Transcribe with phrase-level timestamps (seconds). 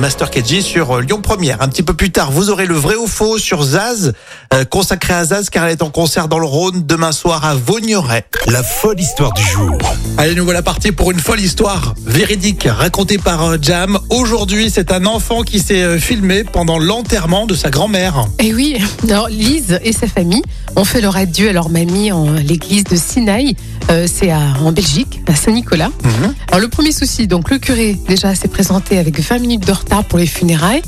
[0.00, 1.60] Master KG sur euh, Lyon Première.
[1.62, 4.12] Un petit peu plus tard, vous aurez le vrai ou faux sur Zaz,
[4.54, 7.54] euh, consacré à Zaz car elle est en concert dans le Rhône demain soir à
[7.54, 8.24] Vaugneray.
[8.46, 9.76] La folle histoire du jour.
[10.16, 13.98] Allez, nous voilà partis pour une folle histoire véridique racontée par euh, Jam.
[14.10, 18.26] Aujourd'hui, c'est un enfant qui s'est euh, filmé pendant l'enterrement de sa grand-mère.
[18.38, 18.76] Et oui,
[19.10, 20.42] alors Lise et sa famille
[20.76, 23.56] ont fait leur adieu à leur mamie en l'église de Sinaï.
[23.90, 25.88] Euh, c'est à- en Belgique, à Saint-Nicolas.
[26.04, 26.34] Mhm.
[26.48, 30.04] Alors le premier souci, donc le curé déjà s'est présenté avec 20 minutes de retard
[30.04, 30.82] pour les funérailles.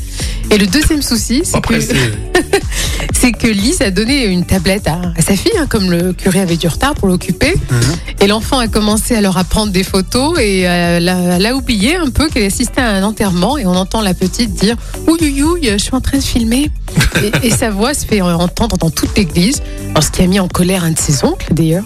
[0.50, 1.74] Et le deuxième souci, c'est que,
[3.12, 6.41] c'est que Lise a donné une tablette à, à sa fille, hein, comme le curé
[6.41, 7.55] avait du retard pour l'occuper.
[7.70, 7.80] Mhm.
[8.20, 11.55] Et l'enfant a commencé à leur apprendre des photos et euh, elle, a, elle a
[11.55, 15.22] oublié un peu qu'elle assistait à un enterrement et on entend la petite dire ouïe
[15.22, 16.70] ouïe ouïe, je suis en train de filmer.
[17.22, 20.41] et, et sa voix se fait entendre dans toute l'église, alors ce qui a mis
[20.41, 21.84] en colère un de ses oncles d'ailleurs.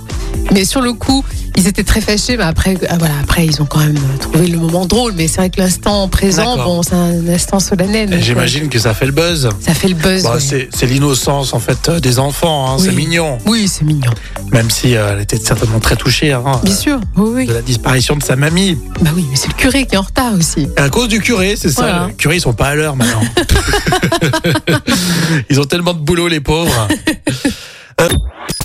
[0.52, 1.24] Mais sur le coup,
[1.56, 2.36] ils étaient très fâchés.
[2.36, 5.12] Mais après, ah, voilà, après ils ont quand même trouvé le moment drôle.
[5.16, 8.18] Mais c'est vrai que l'instant présent, bon, c'est un instant solennel.
[8.22, 9.46] J'imagine que ça fait le buzz.
[9.46, 10.22] euh, Ça fait le buzz.
[10.24, 12.84] Bah, c'est l'innocence en fait euh, des enfants, hein, Oui.
[12.86, 13.38] c'est mignon.
[13.46, 14.12] Oui, c'est mignon.
[14.52, 17.00] Même si euh, elle était certainement très touchée hein, Bien sûr.
[17.16, 17.46] Oui, oui.
[17.46, 18.78] de la disparition de sa mamie.
[19.00, 20.68] Bah oui, mais c'est le curé qui est en retard aussi.
[20.76, 21.82] À cause du curé, c'est ça.
[21.82, 22.06] Voilà.
[22.08, 23.22] Le curé, ils sont pas à l'heure maintenant.
[25.50, 26.88] ils ont tellement de boulot, les pauvres.